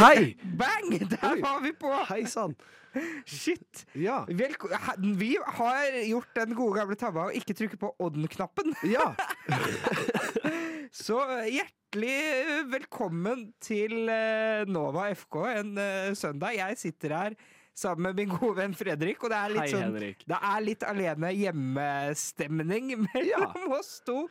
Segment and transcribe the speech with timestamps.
[0.00, 0.34] Hei!
[0.60, 0.94] Bang!
[1.10, 1.90] Der var vi på!
[2.08, 2.54] Hei sann.
[3.28, 3.82] Shit!
[3.92, 4.22] Ja.
[4.96, 8.72] Vi har gjort den gode gamle tabba å ikke trykke på on-knappen.
[8.88, 9.10] ja.
[11.04, 12.16] Så hjertelig
[12.72, 16.56] velkommen til eh, Nova FK en eh, søndag.
[16.56, 17.36] Jeg sitter her
[17.76, 20.88] sammen med min gode venn Fredrik, og det er litt Hei, sånn det er litt
[20.88, 24.24] alene hjemmestemning mellom oss to.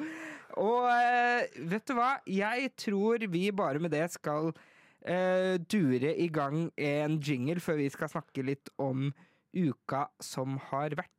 [0.57, 2.15] Og eh, vet du hva?
[2.25, 4.49] Jeg tror vi bare med det skal
[5.05, 9.11] eh, dure i gang en jingle før vi skal snakke litt om
[9.55, 11.15] uka som har vært.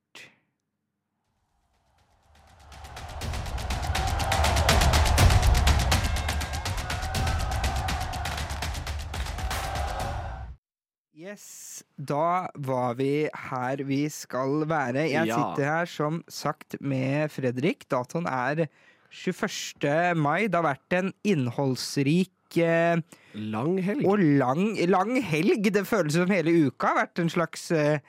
[11.20, 15.08] Yes, da var vi her vi skal være.
[15.10, 15.36] Jeg Ja.
[15.36, 17.84] sitter her som sagt med Fredrik.
[17.90, 18.68] Datoen er
[19.10, 20.14] 21.
[20.14, 20.46] mai.
[20.46, 22.98] Det har vært en innholdsrik eh,
[23.34, 24.06] Lang helg.
[24.08, 25.70] og lang, lang helg.
[25.72, 28.00] Det føles som hele uka har vært en slags eh,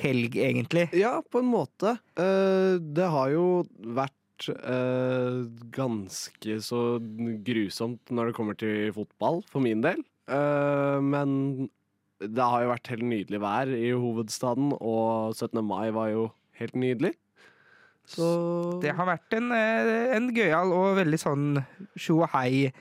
[0.00, 0.88] helg, egentlig.
[0.96, 1.98] Ja, på en måte.
[2.16, 4.12] Eh, det har jo vært
[5.70, 6.98] ganske så
[7.46, 10.02] grusomt når det kommer til fotball, for min del.
[10.26, 11.68] Men
[12.18, 15.62] det har jo vært helt nydelig vær i hovedstaden, og 17.
[15.62, 16.26] mai var jo
[16.58, 17.14] helt nydelig.
[18.10, 21.46] Så Det har vært en, en gøyal og veldig sånn
[21.96, 22.72] tjo og hei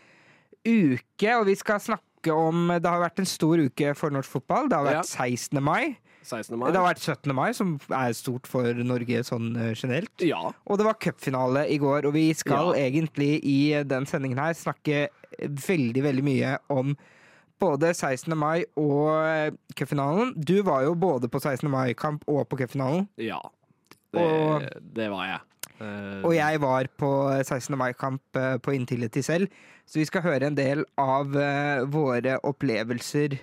[0.66, 4.70] uke, og vi skal snakke om Det har vært en stor uke for norsk fotball.
[4.72, 5.60] Det har vært 16.
[5.64, 5.98] mai.
[6.24, 6.56] 16.
[6.58, 6.70] mai.
[6.72, 7.34] Det har vært 17.
[7.36, 10.24] mai, som er stort for Norge sånn eh, generelt.
[10.24, 10.54] Ja.
[10.66, 12.86] Og det var cupfinale i går, og vi skal Ja.
[12.88, 15.10] egentlig i den sendingen her snakke
[15.42, 16.96] veldig, veldig mye om
[17.60, 18.38] både 16.
[18.38, 20.32] mai og eh, cupfinalen.
[20.40, 21.70] Du var jo både på 16.
[21.70, 23.10] mai-kamp og på cupfinalen.
[23.18, 23.42] ja.
[24.14, 24.62] Det, Og-
[24.94, 25.40] det var jeg.
[25.84, 27.12] Eh, Og jeg var på
[27.44, 27.76] 16.
[27.80, 29.48] mai-kamp eh, på Intility selv,
[29.86, 33.40] så vi skal høre en del av eh, våre opplevelser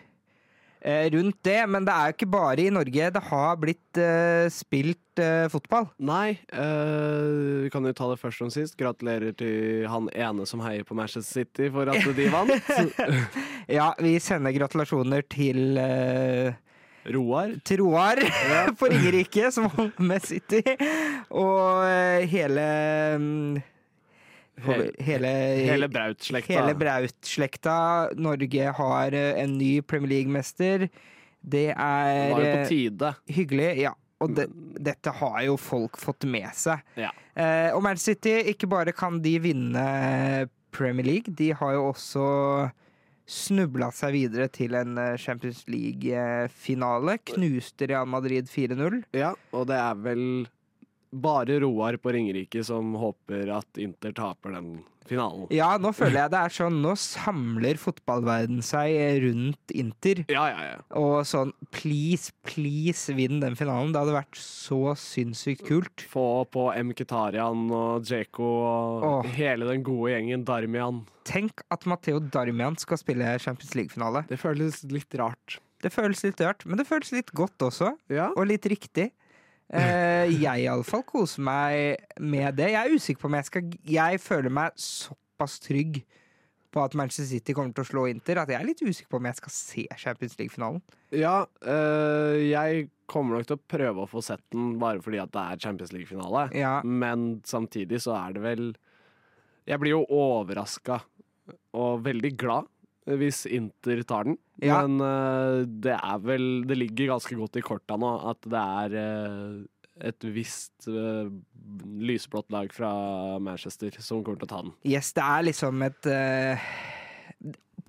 [1.12, 1.58] rundt det.
[1.68, 3.98] Men det er jo ikke bare i Norge det har blitt
[4.54, 5.20] spilt
[5.52, 5.90] fotball.
[6.00, 8.78] Nei, eh, vi kan jo ta det først som sist.
[8.80, 12.72] Gratulerer til han ene som heier på Manchester City for at de vant.
[13.70, 16.56] Ja, vi sender gratulasjoner til eh,
[17.08, 17.54] Roar.
[17.64, 18.20] til Roar
[18.78, 20.60] på Ringerike, som holder med City.
[21.30, 21.84] Og
[22.28, 23.60] hele hele mm,
[25.00, 25.30] Hele,
[25.64, 26.52] Hele Braut-slekta.
[26.52, 27.76] hele Braut-slekta.
[28.20, 30.84] Norge har eh, en ny Premier League-mester.
[30.84, 30.90] Det
[31.40, 33.12] Det er var jo på eh, tide.
[33.32, 33.94] hyggelig, ja.
[34.20, 34.44] Og det,
[34.84, 36.82] dette har jo folk fått med seg.
[37.00, 37.08] Ja.
[37.32, 39.86] Eh, og Manchester City, ikke bare kan de vinne
[40.76, 42.26] Premier League, de har jo også
[43.30, 47.18] snubla seg videre til en eh, Champions League-finale.
[47.32, 49.02] Knuste Real Madrid 4-0.
[49.16, 50.24] Ja, og det er vel
[51.10, 55.46] bare Roar på Ringerike som håper at Inter taper den finalen.
[55.54, 60.24] Ja, nå føler jeg det er sånn Nå samler fotballverden seg rundt Inter.
[60.32, 60.80] Ja, ja, ja.
[60.98, 63.94] Og sånn please, please vinn den finalen.
[63.94, 66.04] Det hadde vært så sinnssykt kult.
[66.10, 69.32] Få på Mkhitaryan og Djeko og Åh.
[69.36, 71.04] hele den gode gjengen Darmian.
[71.28, 74.24] Tenk at Matteo Darmian skal spille Champions League-finale.
[74.30, 75.60] Det føles litt rart.
[75.80, 77.94] Det føles litt rart, men det føles litt godt også.
[78.12, 78.28] Ja.
[78.36, 79.10] Og litt riktig.
[79.70, 82.72] Eh, jeg iallfall koser meg med det.
[82.72, 86.00] Jeg er usikker på om jeg skal Jeg føler meg såpass trygg
[86.70, 89.18] på at Manchester City kommer til å slå Inter, at jeg er litt usikker på
[89.18, 90.82] om jeg skal se Champions League-finalen.
[91.10, 95.32] Ja, øh, jeg kommer nok til å prøve å få sett den bare fordi at
[95.34, 96.44] det er Champions League-finale.
[96.54, 96.76] Ja.
[96.86, 98.70] Men samtidig så er det vel
[99.68, 101.02] Jeg blir jo overraska
[101.76, 102.70] og veldig glad
[103.08, 104.36] hvis Inter tar den.
[104.60, 104.82] Ja.
[104.82, 108.96] Men uh, det er vel Det ligger ganske godt i korta nå at det er
[109.00, 109.62] uh,
[110.04, 111.30] et visst uh,
[112.00, 112.90] lysblått lag fra
[113.38, 114.72] Manchester som kommer til å ta den.
[114.88, 116.70] Yes, det er liksom et eh,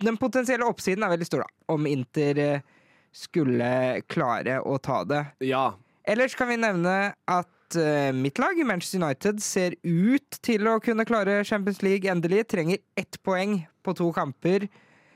[0.01, 1.73] Den potensielle oppsiden er veldig stor, da.
[1.73, 2.67] Om Inter eh,
[3.11, 5.23] skulle klare å ta det.
[5.45, 5.71] Ja.
[6.07, 11.05] Ellers kan vi nevne at eh, mitt lag, Manchester United, ser ut til å kunne
[11.07, 12.47] klare Champions League endelig.
[12.53, 14.69] Trenger ett poeng på to kamper.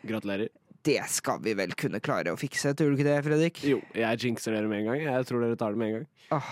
[0.06, 0.54] Gratulerer.
[0.86, 3.62] Det skal vi vel kunne klare å fikse, tror du ikke det, Fredrik?
[3.66, 5.02] Jo, jeg jinxer dere med en gang.
[5.07, 6.44] Jeg tror dere tar det med en gang.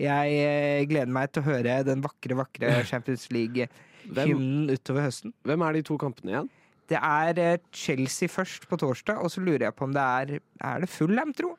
[0.00, 5.32] Jeg eh, gleder meg til å høre den vakre, vakre Champions League-hymnen utover høsten.
[5.48, 6.52] hvem er de to kampene igjen?
[6.92, 10.38] Det er eh, Chelsea først på torsdag, og så lurer jeg på om det er
[10.40, 11.54] Er det Fulham, tro?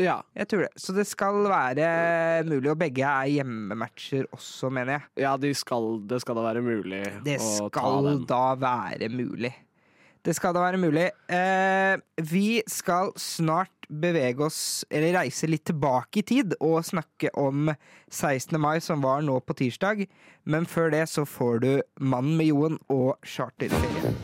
[0.00, 0.18] Ja.
[0.34, 0.72] Jeg tror det.
[0.80, 5.04] Så det skal være mulig, og begge er hjemmematcher også, mener jeg.
[5.24, 9.54] Ja, de skal, det skal da være mulig Det å ta skal da være mulig.
[10.24, 11.10] Det skal da være mulig.
[11.28, 17.68] Eh, vi skal snart bevege oss, eller reise litt tilbake i tid, og snakke om
[18.08, 18.56] 16.
[18.56, 20.06] mai, som var nå på tirsdag.
[20.48, 21.68] Men før det så får du
[22.00, 24.14] Mannen med Joen og Charterferie.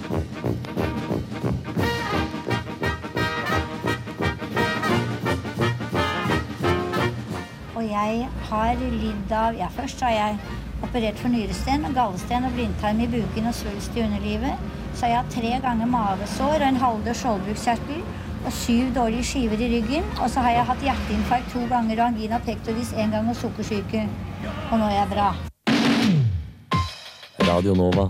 [7.77, 10.41] Og jeg har lidd av Ja, først har jeg
[10.85, 14.65] operert for nyresten, gallesten og blindtarm i buken og svulst i underlivet.
[14.95, 18.03] Så har jeg tre ganger mavesår og en halvdød skjoldbruskkjertel
[18.41, 20.09] og syv dårlige skiver i ryggen.
[20.23, 24.09] Og så har jeg hatt hjerteinfarkt to ganger og angina pectoris én gang og sukkersyke.
[24.71, 25.31] Og nå er jeg bra.
[27.51, 28.09] Radio Nova.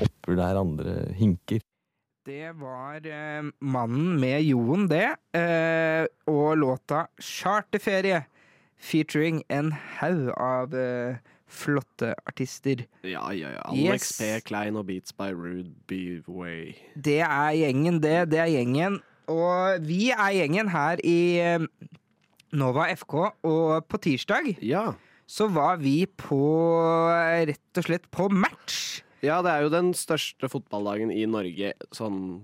[0.00, 1.60] Hopper der andre hinker.
[2.22, 5.08] Det var eh, mannen med Joen, det.
[5.34, 8.22] Eh, og låta 'Charterferie',
[8.82, 9.70] featuring en
[10.00, 11.16] haug av uh,
[11.52, 12.82] flotte artister.
[13.06, 13.62] Ja, ja, ja.
[13.70, 14.18] Alex Yes.
[14.18, 14.30] P.
[14.48, 16.72] Klein og Beats by Rude B-Way.
[16.96, 18.16] Det er gjengen, det.
[18.32, 19.00] Det er gjengen.
[19.30, 21.18] Og vi er gjengen her i
[21.60, 21.66] uh,
[22.52, 23.14] Nova FK,
[23.48, 24.90] og på tirsdag Ja.
[25.30, 26.40] så var vi på
[27.48, 29.00] rett og slett på match.
[29.22, 32.42] ja, det er jo den største fotballdagen i Norge sånn,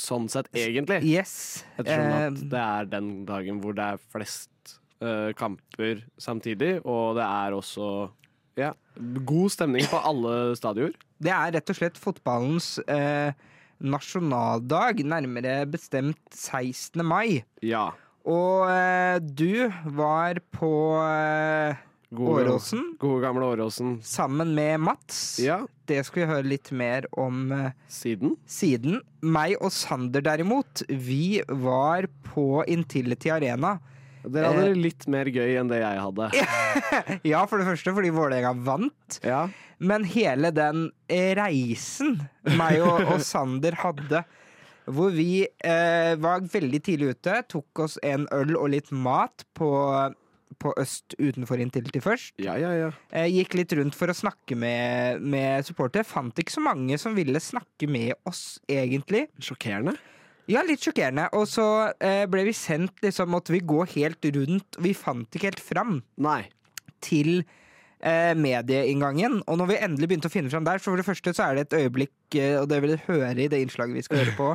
[0.00, 1.02] sånn sett, egentlig.
[1.06, 1.64] Yes.
[1.76, 4.50] Ettersom tror at det er den dagen hvor det er flest
[5.02, 7.90] eh, kamper samtidig, og det er også
[8.58, 8.72] ja,
[9.28, 10.96] god stemning på alle stadioner.
[11.18, 13.30] Det er rett og slett fotballens uh,
[13.78, 17.02] nasjonaldag, nærmere bestemt 16.
[17.06, 17.42] mai.
[17.62, 17.90] Ja.
[18.28, 20.70] Og eh, du var på
[21.00, 21.78] eh,
[22.12, 23.94] Gode, Åråsen Gode gamle Åråsen.
[24.04, 25.38] sammen med Mats.
[25.40, 28.34] Ja, Det skal vi høre litt mer om eh, siden.
[28.44, 29.00] siden.
[29.22, 33.78] Meg og Sander derimot, vi var på Intility Arena.
[34.24, 34.72] Dere hadde Eh.
[34.74, 36.30] det litt mer gøy enn det jeg hadde.
[37.32, 39.18] Ja, for det første fordi Vålerenga vant.
[39.24, 39.44] Ja.
[39.78, 42.16] Men hele den eh, reisen
[42.58, 44.24] meg og, og Sander hadde,
[44.88, 49.68] hvor vi eh, var veldig tidlig ute, tok oss en øl og litt mat på,
[50.58, 52.32] på øst utenfor Intility først.
[52.42, 52.90] Ja, ja, ja.
[53.12, 56.08] Eh, gikk litt rundt for å snakke med, med supportere.
[56.08, 59.26] Fant ikke så mange som ville snakke med oss, egentlig.
[59.44, 59.94] Sjokkerende.
[60.48, 61.28] Ja, litt sjokkerende.
[61.36, 61.64] Og så
[62.00, 64.78] eh, ble vi sendt, liksom, måtte vi gå helt rundt.
[64.80, 66.40] Vi fant ikke helt fram Nei.
[67.04, 67.42] til
[68.00, 69.42] eh, medieinngangen.
[69.46, 71.58] Og når vi endelig begynte å finne fram der, så for det første så er
[71.60, 74.36] det et øyeblikk, eh, og det vil dere høre i det innslaget vi skal høre
[74.38, 74.50] på,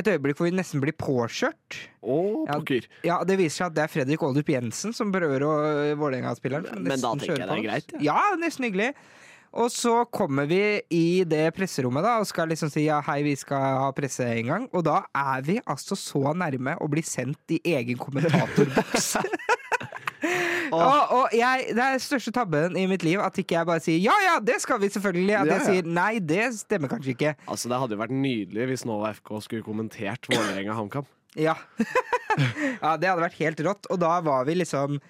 [0.00, 1.80] et øyeblikk hvor vi nesten blir påkjørt.
[2.00, 2.60] Oh, Ja.
[3.04, 6.70] Ja, Det viser seg at det er Fredrik Aaldup Jensen som berører og Vålerenga-spilleren.
[6.86, 8.94] Men da tenker jeg det er greit, Ja, Ja, nesten hyggelig.
[9.50, 10.60] Og så kommer vi
[10.94, 14.52] i det presserommet da og skal liksom si ja, hei, vi skal ha presse en
[14.52, 14.68] gang.
[14.70, 19.16] Og da er vi altså så nærme å bli sendt i egen kommentatorboks.
[20.76, 24.00] og, og jeg, det er største tabben i mitt liv at ikke jeg bare sier
[24.02, 25.34] ja, ja, det skal vi selvfølgelig.
[25.34, 25.68] At Ja, jeg ja.
[25.70, 27.34] sier nei, det stemmer kanskje ikke.
[27.46, 31.08] Altså, Det hadde jo vært nydelig hvis Nova FK skulle kommentert Vålerenga HamKam.
[31.38, 31.56] Ja.
[32.84, 33.90] ja, det hadde vært helt rått.
[33.90, 35.00] Og da var vi liksom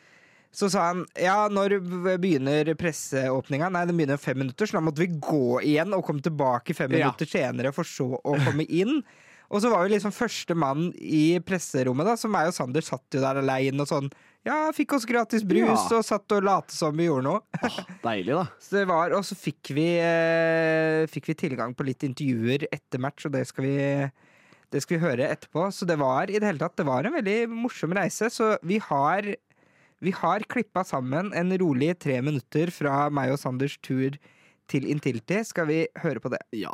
[0.52, 1.76] Så sa han ja, når
[2.18, 3.68] begynner presseåpninga?
[3.70, 6.74] Nei, den begynner om fem minutter, så da måtte vi gå igjen og komme tilbake
[6.74, 7.06] fem Ja.
[7.06, 9.02] minutter senere for så å komme inn.
[9.50, 13.02] Og så var vi liksom første mann i presserommet, da, så meg og Sander satt
[13.14, 14.10] jo der aleine og sånn.
[14.46, 15.98] Ja, fikk oss gratis brus Ja.
[15.98, 17.40] og satt og late som vi gjorde noe.
[17.62, 18.46] Åh, deilig, da.
[18.62, 22.98] Så det var, og så fikk vi, eh, fikk vi tilgang på litt intervjuer etter
[23.02, 23.76] match, og det skal vi
[24.70, 25.66] det skal vi høre etterpå.
[25.74, 28.30] Så det var i det hele tatt Det var en veldig morsom reise.
[28.30, 29.34] Så vi har
[30.00, 34.14] Vi har klippa sammen en rolig tre minutter fra meg og Sanders tur
[34.70, 35.42] til Intility.
[35.44, 36.40] Skal vi høre på det?
[36.56, 36.72] Ja.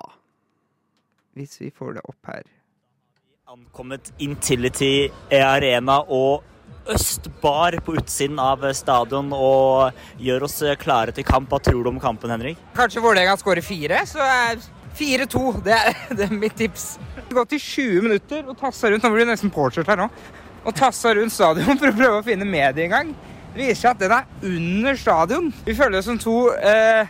[1.36, 2.44] Hvis vi får det opp her.
[3.50, 6.44] Ankommet Intility Arena og
[6.90, 11.50] Østbar på utsiden av stadion og gjør oss klare til kamp.
[11.50, 12.58] Hva tror du om kampen, Henrik?
[12.78, 14.62] Kanskje Vålerenga skårer fire, så er
[14.98, 15.42] 4-2.
[15.66, 16.92] Det, er- det er mitt tips.
[17.16, 19.02] Det har gått i 20 minutter og tassa rundt.
[19.02, 20.08] Nå blir det nesten påkjørt her nå.
[20.66, 23.12] Og tassa rundt stadion for å prøve å finne medieinngang.
[23.54, 25.52] Det viser seg at den er under stadion.
[25.64, 27.06] Vi føler oss som to eh,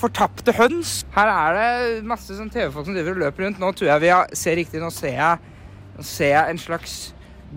[0.00, 1.02] fortapte høns.
[1.14, 3.60] Her er det masse sånn TV-folk som driver og løper rundt.
[3.62, 5.52] Nå tror jeg vi har, ser riktig, nå ser jeg,
[5.98, 6.96] nå ser jeg en slags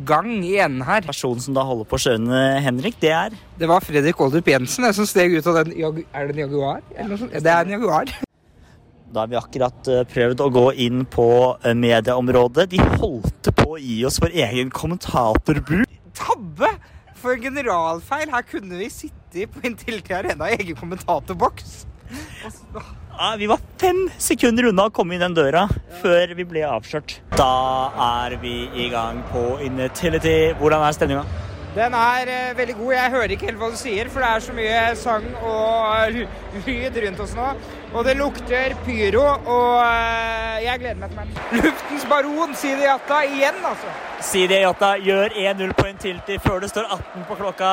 [0.06, 1.02] gang i enden her.
[1.10, 2.30] Personen som da holder på sjøen,
[2.64, 6.04] Henrik, det er Det var Fredrik Oldrup Jensen jeg, som steg ut av den Jag-
[6.14, 6.84] Er det en Jaguar?
[7.18, 7.34] Sånt?
[7.34, 8.14] Det er en Jaguar.
[9.10, 11.26] Da har vi akkurat eh, prøvd å gå inn på
[11.66, 12.68] eh, medieområdet.
[12.70, 15.82] De holdt på å gi oss vår egen kommentatorbu.
[16.14, 16.70] tabbe!
[17.20, 18.30] For en generalfeil.
[18.32, 21.82] Her kunne vi sitte på Intility Arena i egen kommentatorboks.
[23.20, 25.66] Ja, vi var fem sekunder unna å komme inn den døra
[26.00, 27.18] før vi ble avslørt.
[27.36, 27.92] Da
[28.24, 30.54] er vi i gang på Intility.
[30.62, 31.26] Hvordan er stemninga?
[31.76, 32.94] Den er eh, veldig god.
[32.94, 36.26] Jeg hører ikke helt hva du sier, for det er så mye sang og ly-
[36.66, 37.50] lyd rundt oss nå.
[37.94, 41.40] Og det lukter pyro, og eh, jeg gleder meg til match.
[41.64, 43.94] Luftens baron, Sidi Jatta, igjen, altså.
[44.32, 47.72] Sidi Jata gjør 1-0 på Intility før det står 18 på klokka.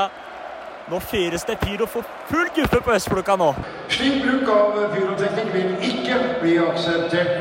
[0.86, 3.48] Nå fyres det pyro for full guffe på Østflokka nå.
[3.90, 7.32] Slik bruk av pyroteknikk vil ikke bli akseptert.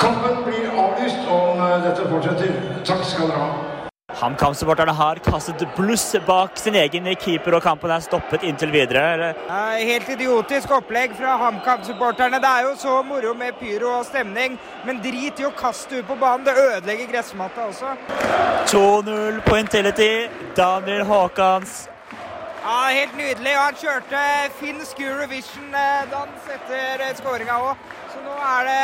[0.00, 2.54] Kampen blir avlyst om dette fortsetter.
[2.88, 3.67] Takk skal dere ha.
[4.16, 9.34] HamKam-supporterne har kastet bluss bak sin egen keeper, og kampen er stoppet inntil videre.
[9.52, 12.40] Eh, Helt idiotisk opplegg fra HamKam-supporterne.
[12.40, 14.56] Det er jo så moro med pyro og stemning,
[14.88, 16.46] men drit i å kaste ut på banen.
[16.48, 17.92] Det ødelegger gressmatta også.
[18.72, 20.10] 2-0 på Intility.
[20.56, 21.88] Daniel Haakons
[22.64, 23.54] Ja, Helt nydelig.
[23.58, 24.24] Og han kjørte
[24.58, 27.86] finsk Eurovision-dans etter skåringa òg.
[28.08, 28.82] Så nå er det,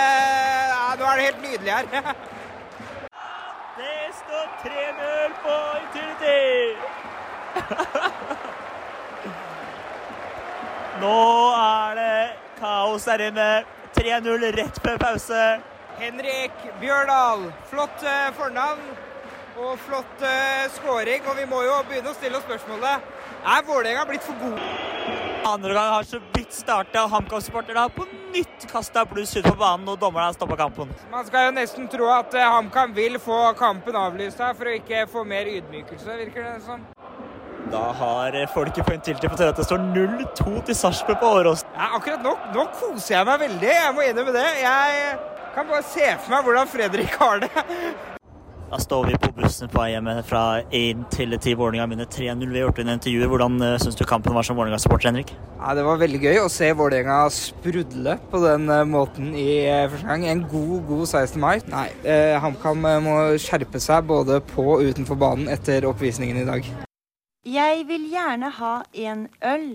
[0.69, 2.14] ja, nå er det helt nydelig her.
[3.76, 6.76] Det står 3-0 på Intility!
[11.02, 11.19] Nå
[11.59, 13.49] er det kaos der inne.
[13.99, 15.43] 3-0 rett før pause.
[15.99, 17.40] Henrik Bjørdal.
[17.71, 18.87] Flott eh, fornavn
[19.59, 20.71] og flott skåring.
[20.78, 21.21] scoring.
[21.26, 22.97] Og vi må jo begynne å stille oss spørsmålet
[23.45, 24.93] er Vålerenga blitt for god?
[25.44, 27.06] Andre gang har så vidt starta.
[27.12, 30.92] HamKam-supporterne har på nytt kasta bluss ut på banen, og dommerne har stoppa kampen.
[31.12, 34.76] Man skal jo nesten tro at eh, HamKam vil få kampen avlyst her for å
[34.78, 36.86] ikke få mer ydmykelse, virker det som.
[37.72, 41.64] Da har folket på Intility fått høre at det står 0-2 til Sarpsborg på Årås.
[41.74, 43.70] Ja, akkurat nå, nå koser jeg meg veldig.
[43.72, 44.48] Jeg må innrømme det.
[44.62, 45.14] Jeg
[45.54, 48.13] kan bare se for meg hvordan Fredrik har det.
[48.75, 50.40] Da står vi på bussen på vei hjem fra
[50.75, 51.52] Intility.
[51.54, 52.40] Vålerenga vinner 3-0.
[52.50, 53.28] Vi har gjort inn intervjuer.
[53.31, 55.31] Hvordan uh, syns du kampen var som Vålerenga-supporter, Henrik?
[55.61, 59.85] Ja, Det var veldig gøy å se Vålerenga sprudle på den eh, måten i eh,
[59.93, 60.26] første gang.
[60.26, 61.38] En god, god 16.
[61.45, 61.52] mai.
[61.71, 66.45] Nei, eh, HamKam eh, må skjerpe seg både på og utenfor banen etter oppvisningen i
[66.50, 66.75] dag.
[67.47, 68.75] Jeg vil gjerne ha
[69.07, 69.71] en øl,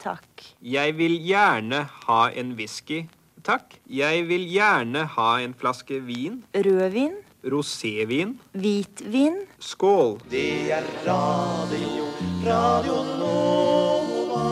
[0.00, 0.48] takk.
[0.64, 3.04] Jeg vil gjerne ha en whisky,
[3.44, 3.76] takk.
[3.84, 6.46] Jeg vil gjerne ha en flaske vin.
[6.56, 8.38] Rødvin, Rosévin.
[8.52, 9.46] hvitvin.
[9.58, 10.18] Skål.
[10.30, 12.08] Det er radio,
[12.46, 14.46] radio Nova.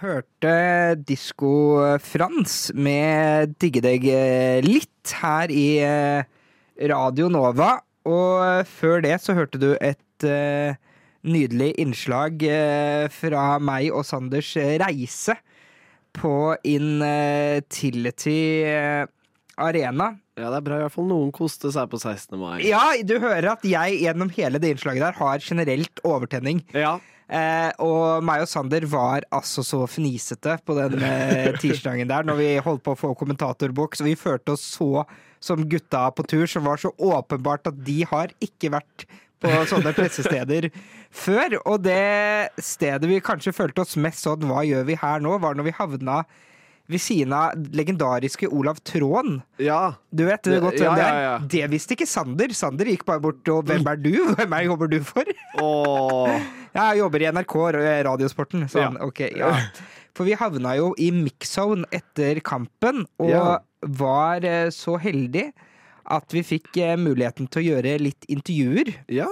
[0.00, 0.54] Hørte
[1.06, 4.06] Disko-Frans med Digge deg
[4.64, 6.24] litt her i eh,
[6.88, 7.78] Radio Nova.
[8.08, 10.74] Og før det så hørte du et eh,
[11.22, 15.36] nydelig innslag eh, fra meg og Sanders reise
[16.16, 19.04] på Intility eh,
[19.60, 20.14] Arena.
[20.40, 22.34] Ja, det er bra i hvert fall noen koste seg på 16.
[22.40, 22.58] mai.
[22.66, 26.62] Ja, du hører at jeg gjennom hele det innslaget der har generelt overtenning.
[26.72, 26.96] Ja.
[27.30, 32.40] Eh, og meg og Sander var altså så fnisete på den eh, tirsdagen der når
[32.40, 35.04] vi holdt på å få kommentatorboks, og vi følte oss så
[35.40, 39.06] som gutta på tur, som var så åpenbart at de har ikke vært
[39.40, 40.68] på sånne pressesteder
[41.24, 41.56] før.
[41.62, 45.56] Og det stedet vi kanskje følte oss mest sånn hva gjør vi her nå, var
[45.56, 46.22] når vi havna
[46.90, 49.40] ved siden av legendariske Olav Tråen.
[49.62, 49.94] ja.
[50.12, 51.14] Du vet det godt hvem Ja, det er?
[51.14, 51.38] ja, ja.
[51.54, 52.52] Det visste ikke Sander.
[52.56, 54.10] Sander gikk bare bort og 'Hvem er du?
[54.34, 55.30] Hvem er jobber du for?'
[55.62, 56.28] Oh.
[56.74, 57.54] Jeg jobber i NRK,
[58.06, 58.68] Radiosporten.
[58.70, 59.04] Sånn, Ja.
[59.06, 59.54] ok, ja.
[60.14, 65.52] For vi havna jo i mix-zone etter kampen, og var eh, så heldig
[66.06, 68.94] at vi fikk eh, muligheten til å gjøre litt intervjuer.
[69.08, 69.26] Ja.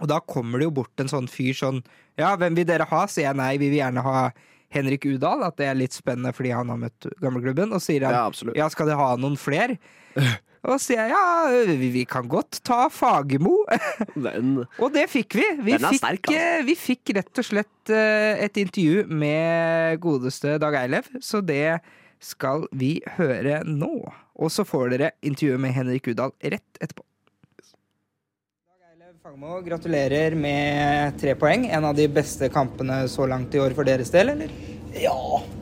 [0.00, 1.82] Og da kommer det jo bort en sånn fyr sånn
[2.18, 3.06] Ja, hvem vil dere ha?
[3.06, 4.30] Sier jeg nei, vi vil gjerne ha
[4.74, 5.44] Henrik Udal.
[5.46, 7.74] At det er litt spennende fordi han har møtt gamleklubben.
[7.74, 8.24] Og sier han Ja,
[8.64, 9.78] ja, skal de ha noen flere?
[10.64, 13.58] Og sier jeg ja, vi, vi kan godt ta Fagermo.
[14.82, 15.44] Og det fikk vi.
[15.60, 16.38] Vi, fikk, sterk, altså.
[16.40, 21.82] eh, vi fikk rett og slett et intervju med godeste Dag Eilev, så det
[22.24, 23.92] skal vi høre nå.
[24.40, 27.04] Og så får dere intervjuet med Henrik Udal rett etterpå.
[29.24, 31.62] Fagermo, gratulerer med tre poeng.
[31.72, 34.50] En av de beste kampene så langt i år for deres del, eller?
[35.00, 35.14] Ja,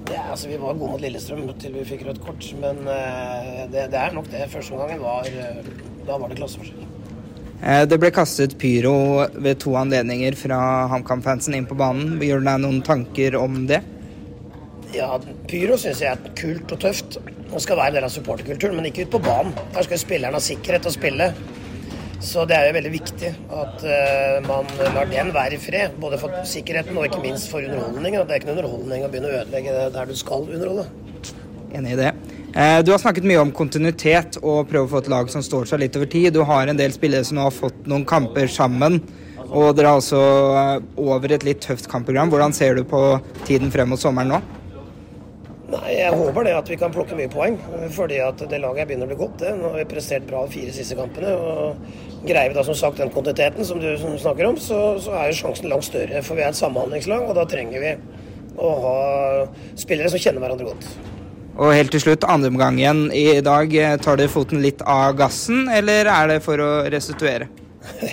[0.09, 2.49] det er, altså, vi var gode mot Lillestrøm til vi fikk rødt kort.
[2.59, 4.49] Men eh, det, det er nok det.
[4.51, 5.63] Første omgangen var eh,
[6.09, 6.91] Da var det klasseforskjell.
[7.63, 8.97] Eh, Det ble kastet pyro
[9.39, 10.59] ved to anledninger fra
[10.97, 12.19] HamKam-fansen inn på banen.
[12.19, 13.79] Gjør du deg noen tanker om det?
[14.99, 15.15] Ja,
[15.47, 17.23] pyro syns jeg er kult og tøft.
[17.53, 19.55] Og skal være en del av supporterkulturen, men ikke ut på banen.
[19.71, 21.35] Der skal spillerne ha sikkerhet til å spille.
[22.23, 25.97] Så det er jo veldig viktig at eh, man lar den være i fred.
[26.01, 28.23] Både for sikkerheten og ikke minst for underholdningen.
[28.29, 30.87] Det er ikke noe underholdning å begynne å ødelegge det der du skal underholde.
[31.75, 32.13] Enig i det.
[32.55, 35.67] Eh, Du har snakket mye om kontinuitet og prøve å få et lag som står
[35.73, 36.31] seg litt over tid.
[36.37, 39.01] Du har en del spillere som nå har fått noen kamper sammen.
[39.53, 40.23] Og dere er altså
[40.63, 42.31] eh, over et litt tøft kampprogram.
[42.31, 43.03] Hvordan ser du på
[43.49, 44.43] tiden frem mot sommeren nå?
[45.73, 47.55] Nei, Jeg håper det at vi kan plukke mye poeng.
[47.97, 49.39] Fordi at det laget begynner å bli godt.
[49.41, 49.53] det.
[49.59, 51.33] Nå har vi prestert bra de fire siste kampene.
[51.33, 55.31] og Greier vi da som sagt den kvantiteten som du snakker om, så, så er
[55.33, 56.21] jo sjansen langt større.
[56.27, 57.95] For vi er et samhandlingslag, og da trenger vi
[58.63, 58.97] å ha
[59.81, 60.87] spillere som kjenner hverandre godt.
[61.53, 63.73] Og helt til slutt, andre omgang igjen i dag.
[64.05, 67.49] Tar du foten litt av gassen, eller er det for å restituere?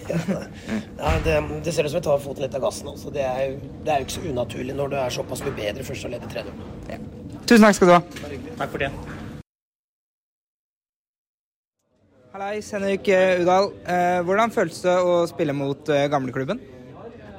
[1.00, 2.90] Ja, det, det ser ut som vi tar foten litt av gassen.
[2.92, 3.12] Altså.
[3.14, 5.86] Det, er, jo- det er jo ikke så unaturlig når du er såpass mye bedre
[5.88, 7.19] først og leder 3-0.
[7.50, 8.02] Tusen takk skal du ha.
[8.60, 8.90] Takk for det.
[12.30, 13.72] Hallais, Henrik eh, Udal.
[13.90, 16.60] Eh, hvordan føltes det å spille mot eh, gamleklubben?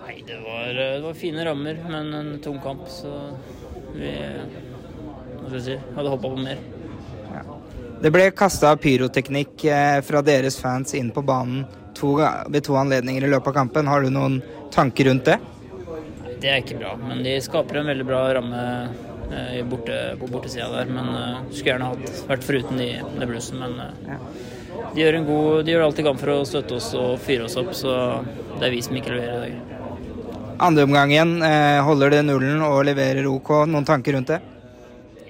[0.02, 3.12] Nei, det var, det var fine rammer, men en tung kamp, så
[3.94, 6.64] vi hva skal jeg si, hadde håpa på mer.
[8.02, 9.62] Det ble kasta pyroteknikk
[10.08, 11.62] fra deres fans inn på banen
[11.94, 12.16] to,
[12.50, 13.90] ved to anledninger i løpet av kampen.
[13.92, 14.40] Har du noen
[14.74, 15.38] tanker rundt det?
[15.38, 18.64] Nei, Det er ikke bra, men de skaper en veldig bra ramme
[19.30, 20.90] i borte, på bortesida der.
[20.90, 24.48] Men uh, skulle gjerne hatt vært foruten de, det bluesen, men uh,
[24.94, 27.46] de gjør en god, de gjør alt de kan for å støtte oss og fyre
[27.46, 27.92] oss opp, så
[28.56, 29.76] det er vi som ikke leverer i dag.
[30.60, 31.38] Andre omgang igjen.
[31.42, 33.52] Eh, holder det nullen og leverer OK?
[33.70, 34.40] Noen tanker rundt det?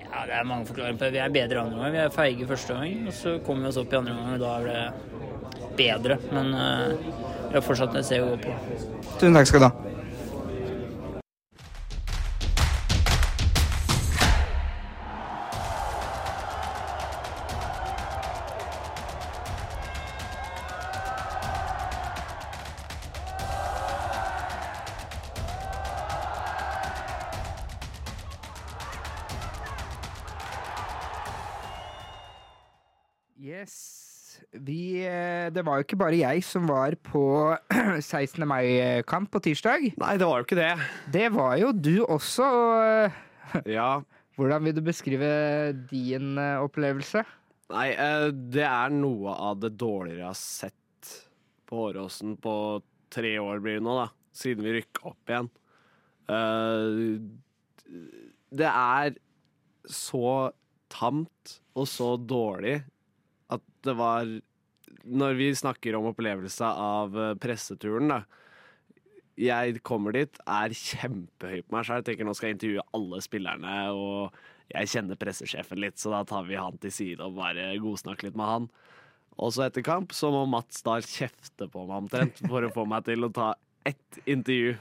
[0.01, 1.13] Ja, det er mange forklaringer på det.
[1.15, 1.95] Vi er bedre i andre gang.
[1.95, 4.43] Vi er feige første gang, og så kommer vi oss opp i andre omgang, og
[4.43, 6.19] da er det bedre.
[6.35, 7.15] Men eh,
[7.47, 8.59] vi har fortsatt en steg å gå på.
[9.21, 9.90] Tusen takk skal du ha.
[35.61, 37.23] Det var jo ikke bare jeg som var på
[38.01, 38.47] 16.
[38.49, 39.91] mai-kamp på tirsdag.
[40.01, 40.71] Nei, det var jo ikke det.
[41.13, 42.47] Det var jo du også.
[42.49, 43.93] og, Ja.
[44.41, 45.29] Hvordan vil du beskrive
[45.91, 47.27] din eh, opplevelse?
[47.75, 51.11] Nei, eh, det er noe av det dårligere jeg har sett
[51.69, 52.55] på Åråsen på
[53.13, 54.09] tre år blir det nå, da.
[54.33, 55.51] Siden vi rykka opp igjen.
[56.33, 58.01] Eh,
[58.63, 59.13] det er
[59.91, 60.33] så
[60.91, 62.79] tamt og så dårlig
[63.53, 64.39] at det var
[65.05, 68.23] Når vi snakker om opplevelse av eh, presseturen, da.
[69.41, 72.03] Jeg kommer dit, er kjempehøy på meg sjøl.
[72.05, 76.45] Tenker nå skal jeg intervjue alle spillerne, og jeg kjenner pressesjefen litt, så da tar
[76.49, 78.69] vi han til side og bare godsnakker litt med han.
[79.41, 82.85] Og så etter kamp så må Mats Dahl kjefte på meg omtrent for å få
[82.89, 83.55] meg til å ta
[83.89, 84.75] ett intervju.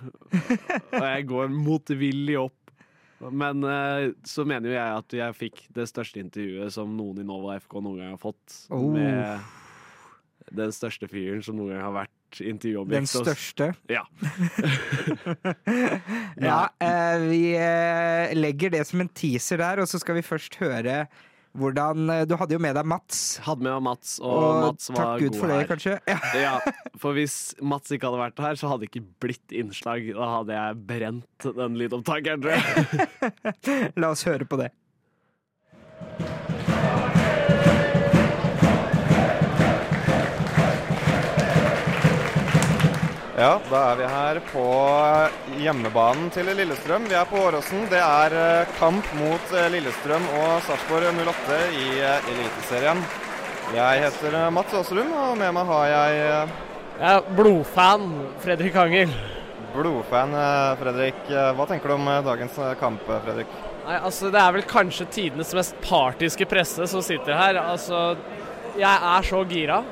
[0.91, 2.55] Og jeg går motvillig opp.
[3.19, 7.27] Men eh, så mener jo jeg at jeg fikk det største intervjuet som noen i
[7.27, 8.43] Nova FK noen gang har fått.
[8.71, 8.87] Oh.
[8.93, 9.39] Med
[10.55, 12.95] den største fyren som noen gang har vært intervjuobjekt.
[12.95, 13.65] Den største?
[13.89, 14.03] Ja.
[16.39, 20.55] Ja, eh, vi eh, legger det som en teaser der, og så skal vi først
[20.61, 20.95] høre
[21.59, 23.39] hvordan eh, Du hadde jo med deg Mats.
[23.43, 25.67] Hadde med Mats, og, Og Mats var takk Gud god for det, her.
[25.71, 25.93] kanskje.
[26.07, 26.19] Ja.
[26.45, 26.55] Ja,
[27.01, 30.01] for hvis Mats ikke hadde vært her, så hadde det ikke blitt innslag.
[30.15, 32.61] Da hadde jeg brent den lydopptakeren, tror jeg.
[34.01, 34.69] La oss høre på det.
[43.39, 44.61] Ja, da er vi her på
[45.63, 47.05] hjemmebanen til Lillestrøm.
[47.07, 47.85] Vi er på Åråsen.
[47.87, 52.99] Det er eh, kamp mot eh, Lillestrøm og Sarpsborg 08 i eh, Eliteserien.
[53.77, 58.05] Jeg heter Mats Aasrum, og med meg har jeg Jeg er blodfan
[58.43, 59.17] Fredrik Angel.
[59.71, 60.35] blodfan
[60.83, 61.25] Fredrik.
[61.31, 63.59] Hva tenker du om dagens kamp, Fredrik?
[63.87, 67.63] Nei, altså Det er vel kanskje tidenes mest partiske presse som sitter her.
[67.63, 68.17] Altså,
[68.75, 69.85] jeg er så gira.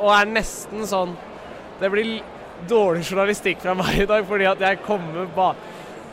[0.00, 1.18] og er nesten sånn
[1.80, 2.18] Det blir
[2.68, 5.68] dårlig journalistikk fra meg i dag, fordi at jeg kommer bak...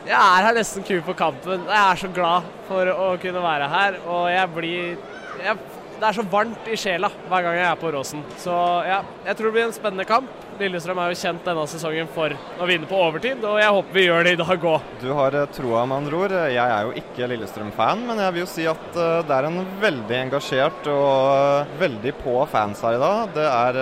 [0.08, 1.66] Jeg er her nesten ku på kampen.
[1.68, 4.94] Jeg er så glad for å kunne være her, og jeg blir
[5.44, 5.56] jeg,
[5.98, 8.20] Det er så varmt i sjela hver gang jeg er på Råsen.
[8.38, 8.54] Så
[8.86, 10.28] ja, jeg tror det blir en spennende kamp.
[10.58, 14.04] Lillestrøm er jo kjent denne sesongen for å vinne på overtid, og jeg håper vi
[14.04, 14.88] gjør det i dag òg.
[15.02, 16.34] Du har eh, troa, med andre ord.
[16.50, 19.60] Jeg er jo ikke Lillestrøm-fan, men jeg vil jo si at eh, det er en
[19.82, 23.34] veldig engasjert og eh, veldig på fans her i dag.
[23.38, 23.80] Det er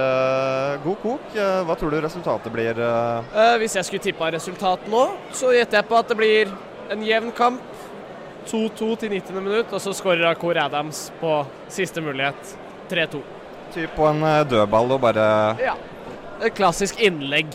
[0.85, 1.41] god kok.
[1.69, 2.81] Hva tror du resultatet blir?
[3.61, 5.03] hvis jeg skulle tippa resultat nå,
[5.37, 6.53] så gjetter jeg på at det blir
[6.93, 7.63] en jevn kamp.
[8.51, 9.41] 2-2 til 90.
[9.43, 11.33] minutt, og så skårer Akor Adams på
[11.73, 12.57] siste mulighet.
[12.91, 13.23] 3-2.
[13.75, 15.27] Typ på en eh, dødball og bare
[15.61, 15.75] Ja.
[16.45, 17.47] Et klassisk innlegg.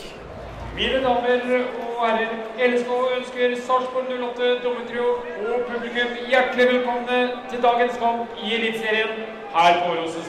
[0.75, 1.43] Mine damer
[1.81, 2.31] og herrer,
[2.67, 5.07] LSK ønsker Sarpsborg 08 dommertrio
[5.51, 7.19] og publikum hjertelig velkomne
[7.51, 10.21] til dagens kamp i Eliteserien her på Åråsen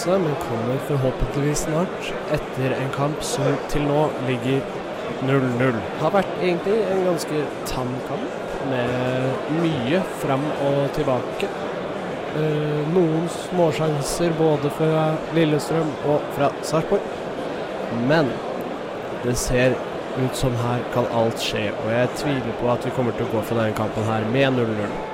[0.00, 4.62] pølse, men kommer forhåpentligvis snart etter en kamp som til nå ligger
[5.26, 5.76] 0-0.
[6.00, 11.48] Har vært egentlig en ganske tam kamp med mye fram og tilbake.
[12.36, 17.02] Eh, noen småsjanser både fra Lillestrøm og fra Sarpsborg.
[18.08, 18.30] Men
[19.24, 19.76] det ser
[20.16, 23.34] ut som her kan alt skje, og jeg tviler på at vi kommer til å
[23.34, 25.09] gå for denne kampen her med 0-0.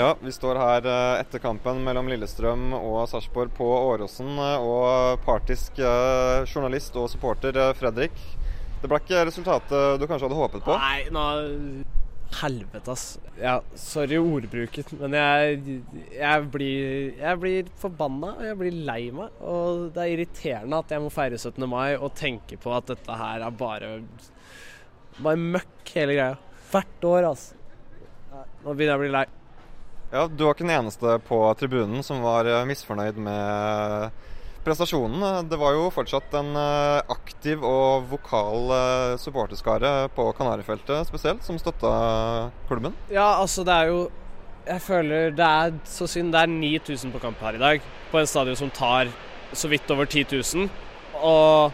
[0.00, 4.30] Ja, vi står her eh, etter kampen mellom Lillestrøm og Sarpsborg på Åråsen.
[4.40, 8.14] eh, Og partisk eh, journalist og supporter Fredrik.
[8.80, 10.76] Det ble ikke resultatet du kanskje hadde håpet på?
[10.80, 11.24] Nei, nå
[12.40, 13.04] Helvete, ass.
[13.42, 15.80] Ja, sorry ordbruken, men jeg,
[16.14, 19.34] jeg, blir, jeg blir forbanna og jeg blir lei meg.
[19.42, 21.66] Og det er irriterende at jeg må feire 17.
[21.68, 23.90] mai og tenke på at dette her er bare
[25.20, 26.38] Bare møkk, hele greia.
[26.70, 27.58] Hvert år, altså.
[28.62, 29.26] Nå begynner jeg å bli lei.
[30.10, 34.16] Ja, Du var ikke den eneste på tribunen som var eh, misfornøyd med
[34.64, 35.46] prestasjonen.
[35.46, 41.60] Det var jo fortsatt en eh, aktiv og vokal eh, supporterskare på Kanarifeltet spesielt, som
[41.62, 41.92] støtta
[42.66, 42.96] klubben.
[43.12, 44.00] Ja, altså det er jo
[44.66, 46.34] Jeg føler det er så synd.
[46.34, 47.86] Det er 9000 på kamp her i dag.
[48.10, 49.08] På en stadion som tar
[49.54, 50.66] så vidt over 10 000.
[51.22, 51.72] Og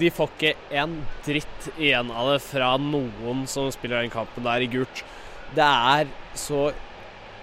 [0.00, 4.64] de får ikke en dritt igjen av det fra noen som spiller den kampen der
[4.64, 5.04] i gult.
[5.54, 6.72] Det er så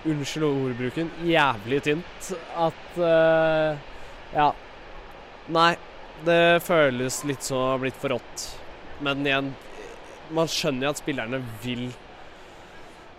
[0.05, 1.11] Unnskyld ordbruken.
[1.27, 3.77] Jævlig tynt at uh,
[4.33, 4.51] Ja.
[5.51, 5.73] Nei.
[6.21, 8.43] Det føles litt som å ha blitt for rått.
[9.01, 9.47] Men igjen,
[10.29, 11.87] man skjønner jo at spillerne vil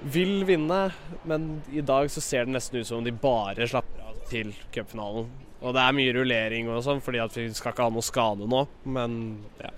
[0.02, 0.90] vil vinne,
[1.22, 4.52] men i dag så ser det nesten ut som om de bare slapper av til
[4.74, 5.28] cupfinalen.
[5.62, 8.48] Og det er mye rullering og sånn, fordi at vi skal ikke ha noe skade
[8.50, 8.64] nå,
[8.96, 9.20] men
[9.62, 9.70] ja.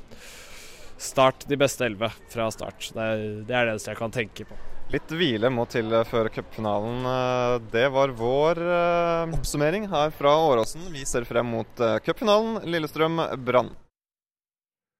[1.04, 2.86] Start de beste elleve fra start.
[2.94, 4.56] Det er, det eneste jeg kan tenke på.
[4.94, 7.00] Litt hvile må til før cupfinalen.
[7.10, 10.84] Eh, Det var vår eh, oppsummering her fra Åråsen.
[10.94, 13.72] Vi ser frem mot eh, cupfinalen Lillestrøm-Brann.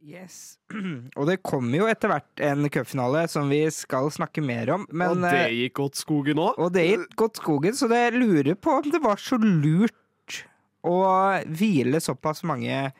[0.04, 0.58] Yes.
[1.18, 4.88] Og det kommer jo etter hvert en cupfinale som vi skal snakke mer om.
[4.90, 6.58] Men, og det eh, gikk godt skogen òg.
[6.60, 10.42] Og det gikk godt skogen, så det lurer på om det var så lurt
[10.84, 10.98] å
[11.54, 12.90] hvile såpass mange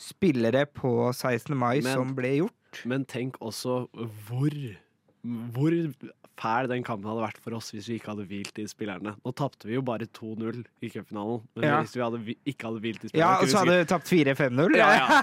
[0.00, 1.50] spillere på 16.
[1.58, 2.84] mai Men- som ble gjort.
[2.88, 3.84] Men tenk også
[4.26, 4.54] hvor
[5.54, 5.72] Hvor
[6.40, 9.12] fæl den kampen hadde vært for oss hvis vi ikke hadde hvilt de spillerne.
[9.24, 11.80] Nå tapte vi jo bare 2-0 i cupfinalen, men Ja.
[11.82, 14.76] hvis vi hadde, vi- ikke hadde hvilt de Ja, og så hadde vi tapt 4-5-0?
[14.76, 15.22] Ja, ja.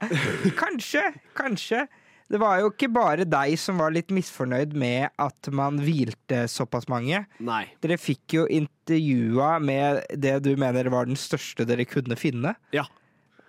[0.62, 1.02] kanskje,
[1.34, 1.86] kanskje.
[2.32, 6.86] Det var jo ikke bare deg som var litt misfornøyd med at man hvilte såpass
[6.88, 7.26] mange.
[7.44, 7.66] Nei.
[7.84, 12.54] Dere fikk jo intervjua med det du mener var den største dere kunne finne.
[12.72, 12.86] Ja.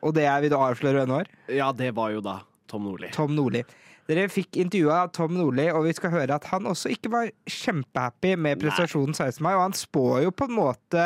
[0.04, 1.32] Og det er vil du avsløre hvem det var?
[1.48, 3.12] Ja, det var jo da Tom Nordli.
[3.16, 3.64] Tom Nordli.
[4.10, 8.34] Dere fikk intervjua Tom Nordli, og vi skal høre at han også ikke var kjempehappy
[8.36, 9.40] med prestasjonen 16.
[9.46, 11.06] mai, og han spår jo på en måte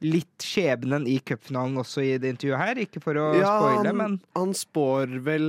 [0.00, 2.80] litt skjebnen i cupfinalen også i det intervjuet her.
[2.80, 5.48] Ikke for å Ja, spoile, men han spår vel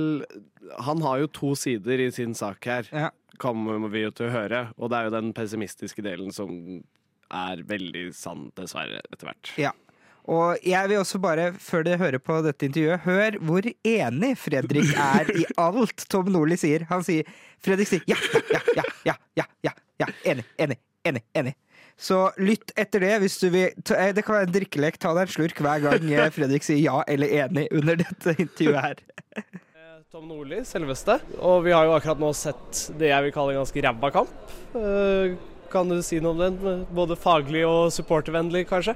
[0.84, 2.86] Han har jo to sider i sin sak her,
[3.42, 4.60] kommer vi jo til å høre.
[4.78, 6.52] Og det er jo den pessimistiske delen som
[7.32, 9.50] er veldig sann, dessverre, etter hvert.
[9.58, 9.72] Ja.
[10.30, 14.92] Og jeg vil også bare, før dere hører på dette intervjuet, hør hvor enig Fredrik
[14.94, 16.84] er i alt Tom Nordli sier.
[16.92, 17.26] Han sier
[17.62, 18.16] Fredrik sier ja,
[18.54, 19.72] ja, ja, ja, ja, ja,
[20.04, 21.56] ja, enig, enig, enig, enig.
[22.02, 23.74] Så lytt etter det hvis du vil.
[23.94, 24.96] eh, Det kan være en drikkelek.
[25.02, 28.82] Ta deg en slurk hver gang eh, Fredrik sier ja eller enig under dette intervjuet
[28.86, 29.02] her.
[30.12, 31.18] Tom Nordli, selveste.
[31.40, 34.32] Og vi har jo akkurat nå sett det jeg vil kalle en ganske ræva kamp.
[35.72, 36.84] Kan du si noe om den?
[36.92, 38.94] Både faglig og supportervennlig, kanskje?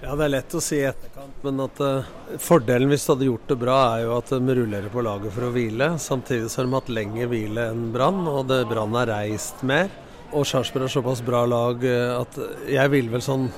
[0.00, 2.06] Ja, det er lett å si etterkant, men at uh,
[2.40, 5.48] fordelen hvis du hadde gjort det bra, er jo at de rullerer på laget for
[5.48, 5.90] å hvile.
[6.00, 9.92] Samtidig så har de hatt lengre hvile enn Brann, og Brann har reist mer.
[10.32, 12.40] Og Sarpsborg er såpass bra lag eh, at
[12.72, 13.50] jeg ville vel sånn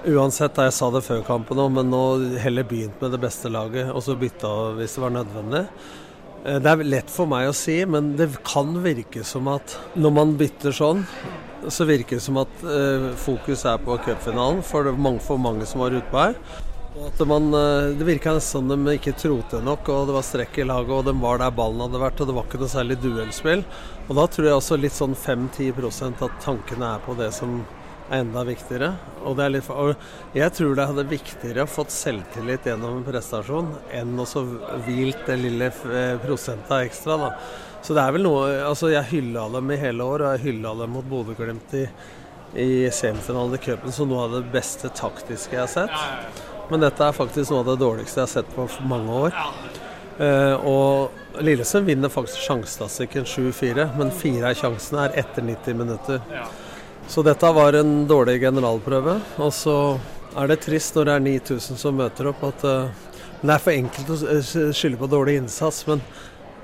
[0.00, 1.98] Uansett, da jeg sa det før kampen òg, men nå
[2.40, 5.60] heller begynt med det beste laget, og så bytta hvis det var nødvendig.
[6.46, 10.14] Eh, Det er lett for meg å si, men det kan virke som at når
[10.16, 11.04] man bytter sånn,
[11.68, 15.96] så virker det som at eh, fokus er på cupfinalen, for for mange som var
[15.96, 16.38] utpå her.
[16.96, 20.22] Og at man, eh, Det virka nesten som de ikke trodde nok, og det var
[20.26, 22.72] strekk i laget, og de var der ballen hadde vært, og det var ikke noe
[22.72, 23.64] særlig duellspill.
[24.08, 27.60] Og da tror jeg også litt sånn 5-10% at tankene er på det som
[28.10, 28.90] er enda viktigere.
[29.22, 29.94] Og, er litt, og
[30.34, 34.42] jeg tror det hadde viktigere å fått selvtillit gjennom en prestasjon enn å så
[34.86, 37.16] hvilt det lille prosentet prosenta ekstra.
[37.16, 37.34] da.
[37.82, 40.74] Så det er vel noe Altså, jeg hylla dem i hele år, og jeg hylla
[40.82, 41.86] dem mot Bodø-Glimt i,
[42.60, 46.40] i semifinalen i cupen som noe av det beste taktiske jeg har sett.
[46.70, 49.38] Men dette er faktisk noe av det dårligste jeg har sett på mange år.
[50.20, 56.20] Uh, og Lillesund vinner faktisk sjansestatistikken 7-4, men fire av sjansene er etter 90 minutter.
[57.10, 59.16] Så dette var en dårlig generalprøve.
[59.40, 59.76] Og så
[60.38, 63.06] er det trist når det er 9000 som møter opp, at uh,
[63.40, 64.42] det er for enkelt å
[64.76, 65.82] skylde på dårlig innsats.
[65.88, 66.04] Men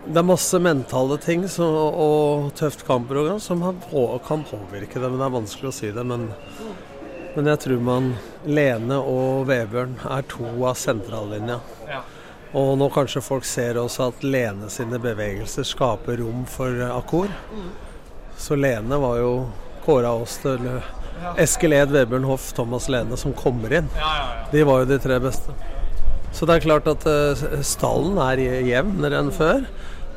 [0.06, 3.62] det er masse mentale ting så, og tøft kampprogram som
[4.26, 5.08] kan påvirke det.
[5.08, 6.04] Men det er vanskelig å si det.
[6.06, 6.28] Men,
[7.34, 8.12] men jeg tror man
[8.46, 11.58] Lene og Vebjørn er to av sentrallinja.
[12.56, 17.32] Og nå kanskje folk ser også at Lene sine bevegelser skaper rom for Akkor.
[18.38, 19.32] Så Lene var jo
[19.84, 20.62] kåra oss til
[21.40, 23.90] Eskil Ed, Vebjørn Hoff, Thomas Lene som kommer inn.
[24.52, 25.56] De var jo de tre beste.
[26.36, 29.62] Så det er klart at eh, stallen er jevnere enn før.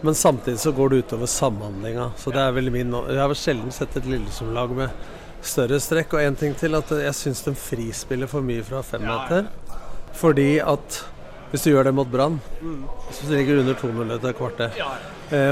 [0.01, 2.11] Men samtidig så går det utover samhandlinga.
[2.17, 4.89] Så det er vel min Jeg har vel sjelden sett et Lillesund-lag med
[5.43, 6.15] større strekk.
[6.15, 9.49] Og en ting til, at jeg syns de frispiller for mye fra femmeter.
[10.19, 11.01] Fordi at
[11.49, 12.37] hvis du gjør det mot Brann,
[13.11, 14.83] så ligger du under 2-0 etter et kvarter.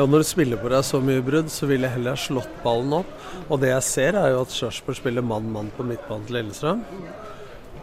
[0.04, 2.60] Og når du spiller på deg så mye brudd, så vil jeg heller ha slått
[2.64, 3.10] ballen opp.
[3.48, 6.86] Og det jeg ser, er jo at Sarpsborg spiller mann-mann på midtbanen til Lillestrøm.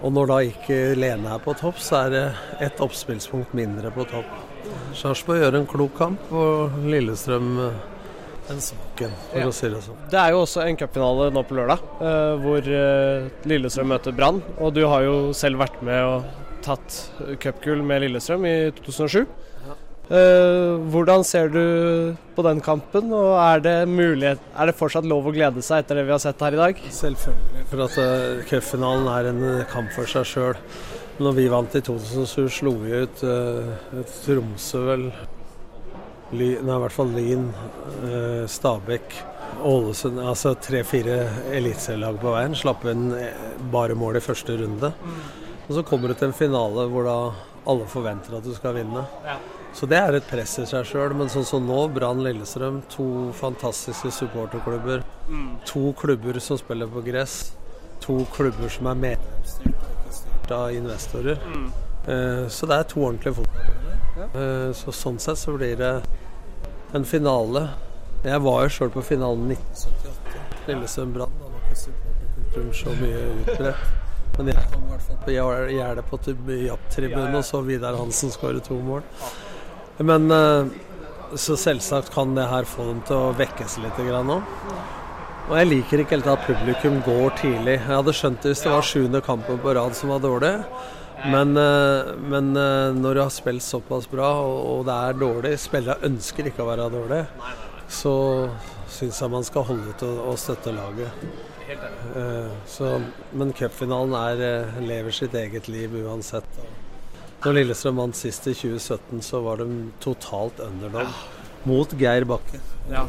[0.04, 2.24] Og når da ikke Lene er på topp, så er det
[2.68, 4.53] ett oppspillspunkt mindre på topp.
[4.94, 7.82] Sarpsborg gjør en klok kamp, og Lillestrøm eh,
[8.52, 9.46] en svak en, for Ja.
[9.48, 9.96] å si det sånn.
[10.12, 14.42] Det er jo også en cupfinale nå på lørdag, eh, hvor eh, Lillestrøm møter Brann.
[14.60, 16.24] Og du har jo selv vært med og
[16.64, 17.00] tatt
[17.42, 19.26] cupgull med Lillestrøm i 2007.
[20.04, 25.24] Eh, hvordan ser du på den kampen, og er det, mulighet, er det fortsatt lov
[25.30, 26.82] å glede seg etter det vi har sett her i dag?
[26.92, 27.64] Selvfølgelig.
[27.70, 27.96] For at
[28.50, 29.40] cupfinalen er en
[29.72, 30.60] kamp for seg sjøl.
[31.22, 35.04] Når vi vant i 2007, slo vi ut uh, Tromsø, vel.
[36.34, 37.44] Nei, i hvert fall Lyn,
[38.08, 39.12] eh, Stabæk,
[39.62, 40.18] Ålesund.
[40.18, 41.20] Altså tre-fire
[41.54, 42.56] eliteserielag på veien.
[42.58, 44.90] Slapp inn eh, bare mål i første runde.
[45.68, 47.18] Og så kommer du til en finale hvor da
[47.70, 49.04] alle forventer at du skal vinne.
[49.74, 51.14] Så det er et press i seg sjøl.
[51.14, 53.06] Men sånn som nå, Brann Lillestrøm, to
[53.38, 55.06] fantastiske supporterklubber.
[55.28, 55.48] Mm.
[55.70, 57.54] To klubber som spiller på gress.
[58.08, 58.98] To klubber som er
[60.44, 61.38] medlemsstyrt av investorer.
[61.46, 61.72] Mm.
[62.06, 64.68] Eh, så det er to ordentlige fotballkamper.
[64.68, 66.02] Eh, så sånn sett så blir det
[66.94, 67.68] en finale.
[68.24, 70.40] Jeg var jo sjøl på finalen 1978.
[70.66, 71.32] Lillesund Brann.
[71.40, 74.00] Da var ikke supporterkulturen så mye utbredt.
[74.36, 76.18] Men jeg kom i hvert fall på gjerdet på
[76.66, 79.02] Japp-tribunen og så Vidar Hansen skåre to mål.
[79.98, 80.72] Men eh,
[81.36, 84.40] så selvsagt kan det her få dem til å vekkes litt nå.
[85.44, 87.74] Og jeg liker ikke helt at publikum går tidlig.
[87.76, 90.54] Jeg hadde skjønt det hvis det var sjuende kampen på rad som var dårlig.
[91.24, 96.04] Men, eh, men eh, når du har spilt såpass bra, og, det er dårlig Spillere
[96.08, 97.20] ønsker ikke å være dårlig.
[97.88, 98.14] Så
[98.92, 101.26] syns jeg man skal holde ut og, støtte laget.
[101.68, 102.94] Eh, så,
[103.32, 106.60] men cupfinalen lever sitt eget liv uansett.
[107.44, 109.68] Når Lillestrøm vant sist i 2017, så var de
[110.00, 111.12] totalt underdog
[111.68, 112.64] mot Geir Bakke.
[112.88, 113.04] Ja.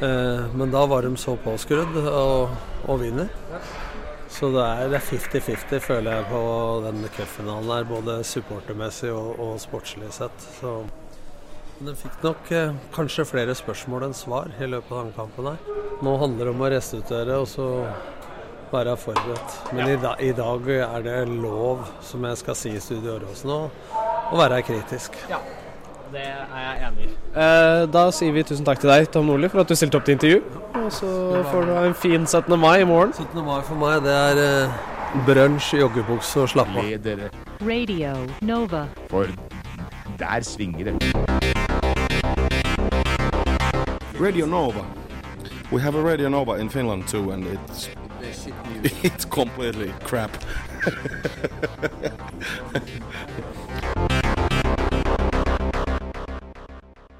[0.00, 2.52] Eh, men da var de så påskrudd og,
[2.86, 3.30] og vinner.
[4.30, 6.42] Så det er er 50-50, føler jeg, på
[6.84, 7.88] den cupfinalen her.
[7.88, 10.46] Både supportermessig og, og sportslig sett.
[10.60, 10.84] Så
[11.78, 15.82] den fikk nok eh, kanskje flere spørsmål enn svar i løpet av den kampen her.
[16.02, 17.68] Nå handler det om å restituere og så
[18.70, 19.60] være forberedt.
[19.72, 23.54] Men i, da, i dag er det lov, som jeg skal si i Studio Åråsen
[23.54, 23.62] å
[24.38, 25.16] være kritisk.
[25.30, 25.40] Ja,
[26.12, 27.08] det er jeg enig i.
[27.44, 30.06] Eh, da sier vi tusen takk til deg, Tom Nordli, for at du stilte opp
[30.08, 30.38] til intervju.
[30.80, 31.08] Og så
[31.50, 32.58] får du ha en fin 17.
[32.60, 33.12] mai i morgen.
[33.12, 33.44] 17.
[33.44, 34.70] mai for meg, det er eh,
[35.28, 36.84] brunsj, joggebukse og slapp av.
[37.60, 38.82] Radio Nova.
[39.10, 39.24] For
[40.18, 40.94] Der svinger det.
[44.20, 44.84] Radio Nova.
[45.70, 47.88] We have a Radio Nova in Finland too, and it's
[49.04, 50.30] it's completely crap.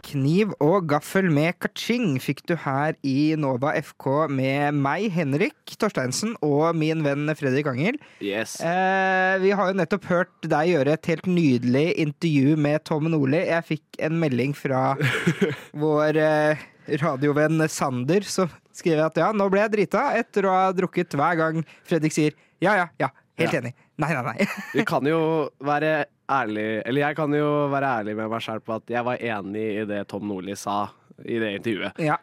[0.09, 6.33] Kniv og gaffel med kaching fikk du her i Nova FK med meg, Henrik Torsteinsen,
[6.44, 7.99] og min venn Fredrik Angel.
[8.25, 8.55] Yes.
[8.64, 13.42] Eh, vi har jo nettopp hørt deg gjøre et helt nydelig intervju med Tom Nordli.
[13.51, 14.94] Jeg fikk en melding fra
[15.85, 16.64] vår eh,
[17.05, 21.37] radiovenn Sander som skriver at ja, nå ble jeg drita etter å ha drukket hver
[21.37, 22.33] gang Fredrik sier
[22.64, 23.12] ja, ja, ja.
[23.38, 23.61] Helt Ja.
[23.61, 23.75] enig.
[24.03, 24.47] Nei, nei, nei.
[24.73, 25.18] Vi kan jo
[25.62, 29.17] være ærlig Eller jeg kan jo være ærlig med meg selv på at jeg var
[29.21, 30.88] enig i det Tom Nordli sa
[31.25, 31.99] i det intervjuet.
[32.05, 32.17] Ja.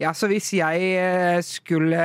[0.00, 2.00] ja, så hvis jeg eh, skulle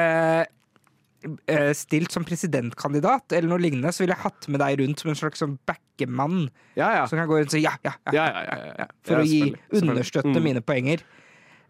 [1.48, 5.12] eh, stilt som presidentkandidat eller noe lignende, så ville jeg hatt med deg rundt som
[5.12, 6.46] en slags sånn backemann.
[6.80, 7.04] Ja, ja.
[7.10, 8.16] Som kan gå rundt og si ja, ja, ja.
[8.16, 8.88] Ja, ja, ja.
[9.08, 9.42] For å gi
[9.82, 10.44] understøtte Mm.
[10.48, 11.04] mine poenger.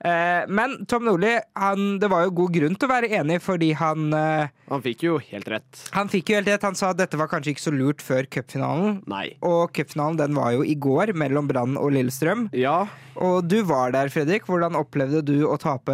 [0.02, 3.70] Eh, men Tom Nordli, han, det var jo god grunn til å være enig, fordi
[3.78, 5.82] han eh, Han fikk jo helt rett.
[5.94, 6.66] Han fikk jo helt rett.
[6.66, 9.02] Han sa at dette var kanskje ikke så lurt før cupfinalen.
[9.12, 9.28] Nei.
[9.46, 12.48] Og cupfinalen den var jo i går, mellom Brann og Lillestrøm.
[12.58, 12.88] Ja.
[13.22, 14.48] Og du var der, Fredrik.
[14.50, 15.94] Hvordan opplevde du å tape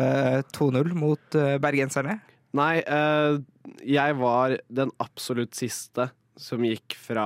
[0.56, 2.22] 2-0 mot eh, bergenserne?
[2.58, 2.80] Nei,
[3.86, 6.08] jeg var den absolutt siste
[6.39, 7.26] som gikk fra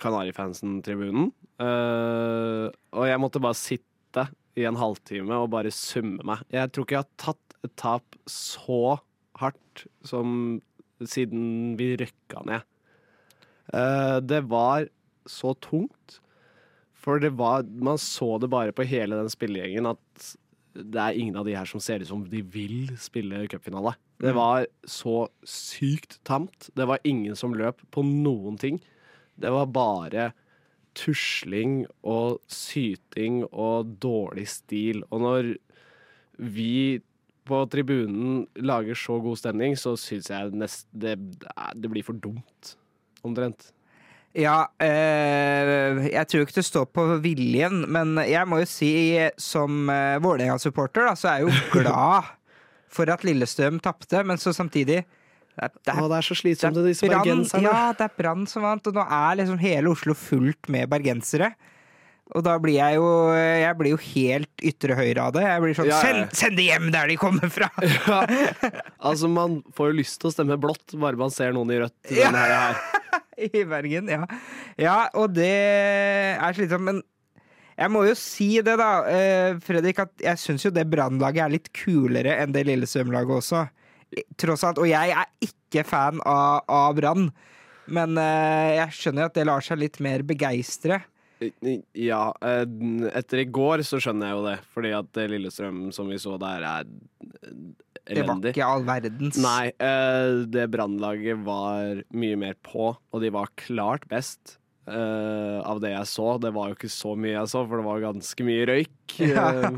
[0.00, 1.28] Kanarifansen-tribunen.
[1.60, 4.24] Og jeg måtte bare sitte
[4.58, 6.42] i en halvtime og bare summe meg.
[6.54, 8.98] Jeg tror ikke jeg har tatt et tap så
[9.38, 10.60] hardt som
[11.06, 12.66] siden vi røkka ned.
[13.74, 14.88] Eh, det var
[15.28, 16.18] så tungt.
[16.98, 20.34] For det var Man så det bare på hele den spillegjengen at
[20.78, 23.94] det er ingen av de her som ser ut som de vil spille cupfinale.
[24.20, 24.36] Det Mm.
[24.36, 26.70] var så sykt tamt.
[26.74, 28.80] Det var ingen som løp på noen ting.
[29.38, 30.32] Det var bare
[30.98, 35.04] tusling og syting og dårlig stil.
[35.12, 35.52] Og når
[36.38, 37.00] vi
[37.48, 41.16] på tribunen lager så god stemning, så syns jeg nest, det,
[41.78, 42.74] det blir for dumt,
[43.24, 43.70] omtrent.
[44.36, 48.92] Ja, eh, jeg tror ikke det står på viljen, men jeg må jo si
[49.40, 52.28] som eh, Vålerenga-supporter, så er jeg jo glad
[52.92, 55.02] for at Lillestrøm tapte, men så samtidig
[55.58, 57.66] det er, det er, Å, det er så slitsomt med disse brand, bergenserne.
[57.66, 61.50] Ja, det er Brann som vant, og nå er liksom hele Oslo fullt med bergensere.
[62.36, 65.44] Og da blir jeg jo Jeg blir jo helt ytre høyre av det.
[65.46, 66.02] Jeg blir sånn Ja, ja.
[66.04, 67.70] Send, send de hjem der de kommer fra!
[69.08, 72.12] Altså, man får jo lyst til å stemme blått, bare man ser noen i rødt.
[72.12, 72.30] Ja.
[72.34, 72.82] her.
[73.48, 74.26] I Bergen, ja.
[74.78, 77.00] Ja, og det er slitsomt, men
[77.78, 81.52] jeg må jo si det, da, eh, Fredrik, at jeg syns jo det Brannlaget er
[81.54, 83.62] litt kulere enn det Lillestrøm-laget også.
[84.40, 84.78] Tross alt.
[84.80, 87.28] Og jeg er ikke fan av, av Brann,
[87.92, 91.02] men eh, jeg skjønner at det lar seg litt mer begeistre.
[91.94, 92.64] Ja, eh,
[93.14, 96.64] etter i går så skjønner jeg jo det, fordi at Lillestrøm som vi så der,
[96.66, 96.88] er
[98.08, 99.38] Det var ikke all verdens.
[99.38, 104.56] Nei, eh, det brannlaget var mye mer på, og de var klart best.
[104.88, 106.38] eh, av det jeg så.
[106.40, 109.18] Det var jo ikke så mye jeg så, for det var ganske mye røyk.
[109.28, 109.70] Ja.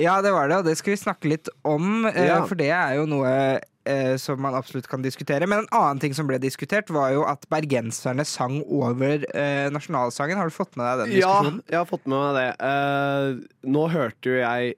[0.00, 2.44] Ja, det var det, og det skal vi snakke litt om, eh, Ja.
[2.46, 5.44] for det er jo noe eh, som man absolutt kan diskutere.
[5.50, 10.36] Men en annen ting som ble diskutert, var jo at bergenserne sang over eh, nasjonalsangen.
[10.38, 11.56] Har du fått med deg den diskusjonen?
[11.66, 12.48] Ja, jeg har fått med meg det.
[12.68, 14.74] Eh, nå hørte jo jeg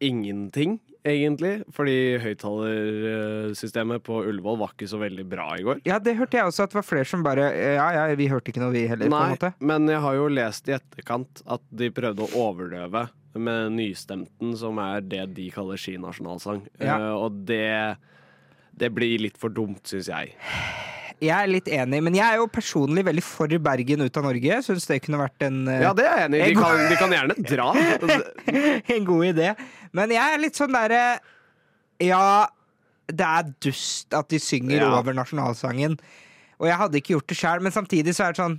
[0.00, 5.82] ingenting, egentlig, fordi høyttalersystemet på Ullevål var ikke så veldig bra i går.
[5.88, 8.52] Ja, det hørte jeg også, at det var flere som bare Ja, ja, vi hørte
[8.52, 12.26] ikke noe, vi heller, Nei, men jeg har jo lest i etterkant at de prøvde
[12.26, 13.06] å overdøve
[13.36, 16.64] med nystemten, som er det de kaller skinasjonalsang.
[16.80, 16.96] Ja.
[16.96, 17.96] Uh, og det,
[18.76, 20.36] det blir litt for dumt, syns jeg.
[21.24, 24.58] Jeg er litt enig, men jeg er jo personlig veldig for Bergen ut av Norge.
[24.66, 26.50] Syns det kunne vært en eh, Ja, det er jeg enig i.
[26.50, 27.70] De kan, de kan gjerne dra.
[28.98, 29.48] en god idé.
[29.96, 31.02] Men jeg er litt sånn derre
[32.04, 32.22] Ja,
[33.08, 34.92] det er dust at de synger Ja.
[34.98, 35.96] over nasjonalsangen.
[36.60, 38.58] Og jeg hadde ikke gjort det sjøl, men samtidig så er det sånn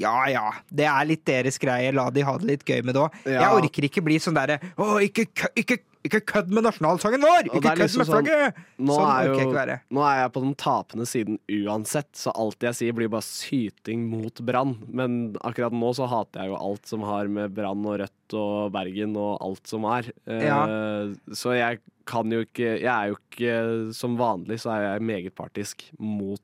[0.00, 3.00] ja ja, det er litt deres greie, la de ha det litt gøy med det
[3.02, 3.16] òg.
[3.26, 3.40] Ja.
[3.42, 5.24] Jeg orker ikke bli sånn derre Å, ikke,
[5.58, 7.48] ikke, ikke kødd med nasjonalsangen vår!
[7.50, 8.60] Ikke kødd liksom med flagget!
[8.80, 12.64] Nå, sånn er jo, ikke nå er jeg på den tapende siden uansett, så alt
[12.64, 14.78] jeg sier blir bare syting mot Brann.
[14.88, 18.72] Men akkurat nå så hater jeg jo alt som har med Brann og Rødt og
[18.72, 20.08] Bergen og alt som er.
[20.24, 20.60] Ja.
[20.64, 23.54] Uh, Så jeg kan jo ikke Jeg er jo ikke
[23.94, 26.42] Som vanlig så er jeg meget partisk mot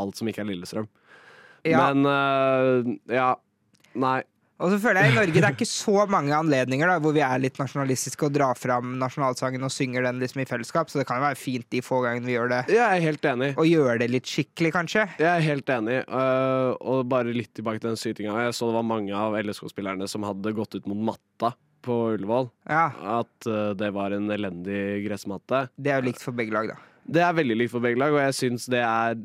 [0.00, 0.88] alt som ikke er Lillestrøm.
[1.68, 1.90] Ja.
[1.90, 3.34] Men uh, ja.
[4.00, 4.20] Nei.
[4.60, 7.22] Og så føler jeg i Norge det er ikke så mange anledninger da, hvor vi
[7.24, 11.06] er litt nasjonalistiske og drar fram nasjonalsangen og synger den liksom i fellesskap, så det
[11.08, 12.60] kan jo være fint de få gangene vi gjør det.
[12.76, 13.50] Jeg er helt enig.
[13.56, 15.06] Og gjøre det litt skikkelig, kanskje.
[15.20, 15.98] Jeg er helt enig.
[16.10, 18.36] uh, og bare litt tilbake til den sytinga.
[18.44, 21.54] Jeg så det var mange av LSK-spillerne som hadde gått ut mot matta
[21.84, 22.50] på Ullevål.
[22.68, 22.90] Ja.
[23.20, 25.66] At uh, det var en elendig gressmatte.
[25.80, 26.80] Det er jo likt for begge lag, da.
[27.10, 29.16] Det er veldig likt for begge lag, og jeg syns det er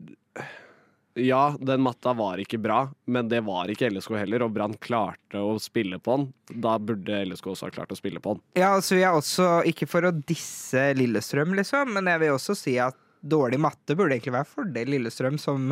[1.16, 5.40] Ja, den matta var ikke bra, men det var ikke LSK heller, og Brann klarte
[5.40, 6.26] å spille på den.
[6.60, 8.42] Da burde LSK også ha klart å spille på den.
[8.60, 12.56] Ja, altså vi er også, Ikke for å disse Lillestrøm, liksom, men jeg vil også
[12.60, 15.72] si at dårlig matte burde egentlig være fordel Lillestrøm, som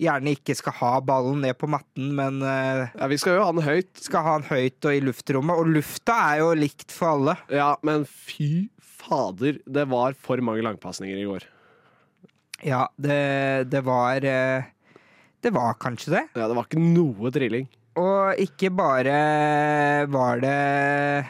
[0.00, 3.66] gjerne ikke skal ha ballen ned på matten, men Ja, Vi skal jo ha den
[3.66, 3.92] høyt.
[4.00, 7.38] Skal ha den høyt og i luftrommet, og lufta er jo likt for alle.
[7.52, 11.46] Ja, men fy fader, det var for mange langpasninger i går.
[12.66, 14.66] Ja, det, det var eh,
[15.42, 16.24] Det var kanskje det.
[16.36, 17.68] Ja, det var ikke noe trilling.
[18.00, 21.26] Og ikke bare var det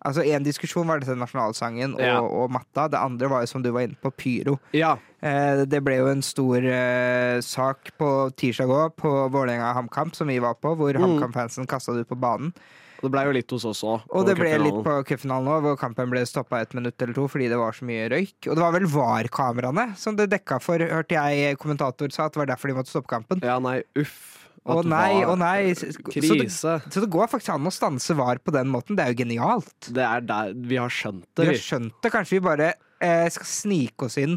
[0.00, 2.20] Altså, Én diskusjon var dette nasjonalsangen og, Ja.
[2.24, 2.86] og matta.
[2.88, 4.54] Det andre var jo som du var inne på, pyro.
[4.72, 4.94] Ja.
[5.20, 10.26] Eh, det ble jo en stor eh, sak på tirsdag òg, på Vålerenga HamKamp, som
[10.32, 11.04] vi var på, hvor Mm.
[11.20, 12.54] HamKam-fansen kasta det ut på banen.
[13.00, 14.02] Og det ble jo litt hos oss òg.
[14.12, 17.24] Og det ble litt på cupfinalen òg, hvor kampen ble stoppa et minutt eller to
[17.32, 18.36] fordi det var så mye røyk.
[18.50, 22.42] Og det var vel VAR-kameraene som det dekka for, hørte jeg kommentator sa, at det
[22.42, 23.40] var derfor de måtte stoppe kampen.
[23.46, 24.36] Ja, nei, uff.
[24.68, 25.72] Å nei, å nei.
[25.72, 26.76] Så det, Krise.
[26.84, 28.98] så det går faktisk an å stanse VAR på den måten.
[28.98, 29.88] Det er jo genialt.
[29.88, 32.12] Det er der vi har skjønt det, Vi vi har skjønt det.
[32.12, 34.36] Kanskje vi bare eh, skal snike oss inn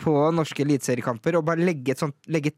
[0.00, 2.54] på norske eliteseriekamper og bare legge et sånt legge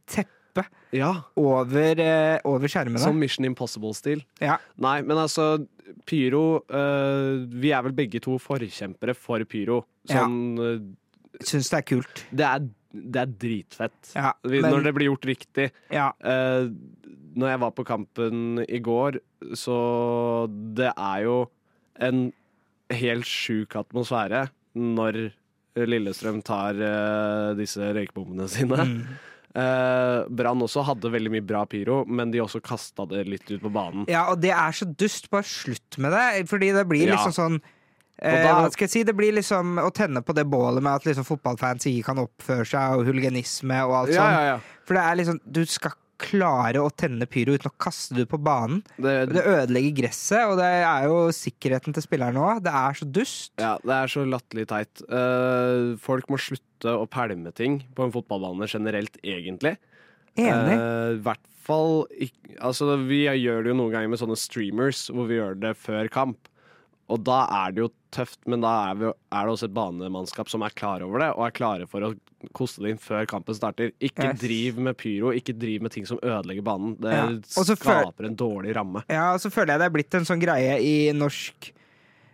[0.60, 1.12] et ja.
[1.38, 3.00] over, eh, over skjermene.
[3.00, 4.22] Som Mission Impossible-stil.
[4.42, 4.58] Ja.
[4.82, 5.66] Nei, men altså,
[6.08, 9.82] pyro eh, Vi er vel begge to forkjempere for pyro.
[10.10, 10.76] Sånn ja.
[11.42, 12.24] Syns det er kult.
[12.30, 14.12] Det er, det er dritfett.
[14.14, 15.70] Ja, men- Når det blir gjort riktig.
[15.90, 16.12] Ja.
[16.20, 16.68] Eh,
[17.34, 19.18] når jeg var på kampen i går,
[19.56, 20.46] så
[20.76, 21.36] det er jo
[21.96, 22.32] en
[22.92, 25.32] helt sjuk atmosfære når
[25.72, 28.76] Lillestrøm tar eh, disse røykbombene sine.
[28.76, 29.18] Mm.
[29.54, 33.60] Eh, Brann også hadde veldig mye bra pyro, men de også kasta det litt ut
[33.60, 34.06] på banen.
[34.08, 35.28] Ja, og det er så dust.
[35.30, 36.48] Bare slutt med det.
[36.48, 37.16] Fordi det blir Ja.
[37.16, 37.60] liksom sånn
[38.18, 39.02] eh, da- hva skal jeg si?
[39.02, 42.64] Det blir liksom å tenne på det bålet med at liksom fotballfans ikke kan oppføre
[42.66, 44.32] seg, og huliganisme og alt Ja, sånt.
[44.32, 44.58] ja, ja.
[44.86, 48.40] For det er liksom Du skal klare å tenne pyro uten å kaste det på
[48.42, 48.82] banen.
[48.96, 52.62] Det, Det ødelegger gresset, og det er jo sikkerheten til spillerne òg.
[52.66, 53.52] Det er så dust.
[53.60, 55.04] Ja, det er så latterlig teit.
[55.08, 59.76] Uh, folk må slutte å pælme ting på en fotballbane generelt, egentlig.
[60.38, 60.76] Enig.
[60.78, 62.06] Uh, hvert fall
[62.58, 66.10] Altså, vi gjør det jo noen ganger med sånne streamers, hvor vi gjør det før
[66.12, 66.50] kamp.
[67.12, 70.50] Og da er det jo tøft, men da er, vi, er det også et banemannskap
[70.52, 72.12] som er klar over det, og er klare for å
[72.52, 73.92] koste deg inn før kampen starter.
[74.02, 74.40] Ikke Yes.
[74.40, 76.96] driv med pyro, ikke driv med ting som ødelegger banen.
[77.00, 77.28] Det Ja.
[77.74, 79.04] Skaper en dårlig ramme.
[79.08, 81.72] Ja, og så føler jeg det er blitt en sånn greie i norsk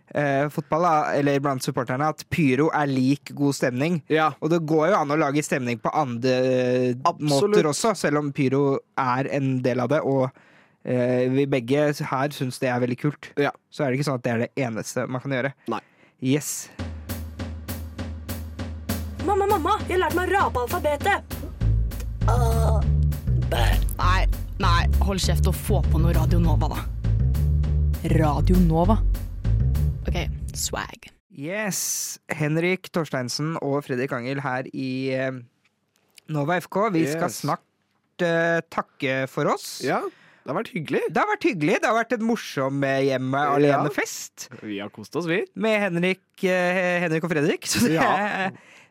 [0.09, 4.01] Uh, fotball, da, eller blant supporterne, at pyro er lik god stemning.
[4.41, 8.79] Og det går jo an å lage stemning på andre måter også, selv om pyro
[8.97, 10.01] er en del av det.
[10.01, 13.29] Og uh, vi begge her syns det er veldig kult.
[13.69, 15.53] Så er det ikke sånn at det er det eneste man kan gjøre.
[15.69, 15.81] Nei.
[16.19, 16.69] Yes.
[19.25, 21.37] Mamma, mamma, jeg har lært meg å rape alfabetet.
[23.99, 24.21] Nei,
[24.61, 26.83] nei, hold kjeft og få på noe Radio Nova, da.
[28.15, 28.95] Radio Nova.
[30.07, 30.19] OK,
[30.57, 31.09] swag.
[31.39, 31.81] Yes.
[32.31, 35.35] Henrik Torsteinsen og Fredrik Angel her i eh,
[36.31, 36.79] Nova FK.
[36.95, 37.41] Vi skal Yes.
[37.43, 39.79] snart uh, takke for oss.
[39.85, 41.03] Ja, det har vært hyggelig.
[41.13, 41.77] Det har vært hyggelig.
[41.83, 45.43] Det har vært en morsom eh, hjemme alene-fest Vi har kost oss, vi.
[45.59, 47.67] med Henrik, Henrik og Fredrik.
[47.69, 48.49] Så det, Ja.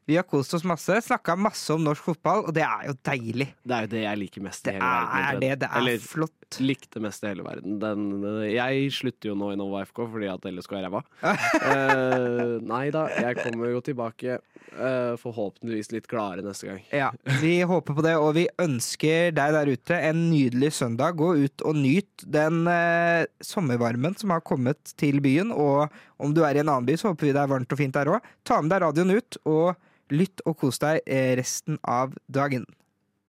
[0.09, 0.94] Vi har kost oss masse.
[1.04, 3.50] Snakka masse om norsk fotball, og det er jo deilig.
[3.61, 5.11] Det er jo det jeg liker mest i hele verden.
[5.12, 6.56] Det er det, det er Eller, flott.
[6.64, 7.74] Likte mest i hele verden.
[7.82, 8.06] Den,
[8.48, 11.02] jeg slutter jo nå i Nova FK fordi at LSK er ræva.
[11.28, 16.78] uh, nei da, jeg kommer jo tilbake uh, forhåpentligvis litt gladere neste gang.
[16.88, 17.11] Ja,
[17.42, 21.18] Vi håper på det, og vi ønsker deg der ute en nydelig søndag.
[21.20, 25.52] Gå ut og nyt den uh, sommervarmen som har kommet til byen.
[25.52, 27.82] Og om du er i en annen by, så håper vi det er varmt og
[27.82, 28.32] fint der òg.
[28.48, 29.76] Ta med deg radioen ut, og
[30.14, 32.66] lytt og kos deg eh, resten av dagen.